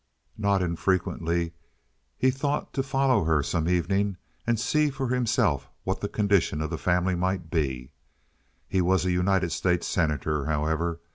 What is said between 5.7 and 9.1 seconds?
what the condition of the family might be. He was